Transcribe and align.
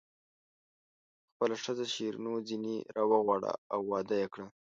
خپله 1.31 1.55
ښځه 1.63 1.85
شیرینو 1.93 2.33
ځنې 2.47 2.75
راوغواړه 2.95 3.51
او 3.73 3.79
واده 3.91 4.15
یې 4.21 4.27
کړه. 4.33 4.45